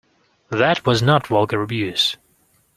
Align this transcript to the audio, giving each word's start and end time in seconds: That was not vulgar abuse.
That 0.49 0.83
was 0.83 1.03
not 1.03 1.27
vulgar 1.27 1.61
abuse. 1.61 2.17